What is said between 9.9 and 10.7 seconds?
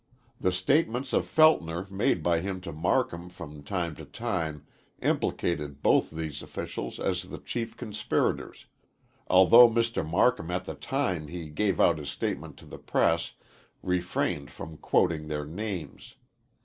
Marcum at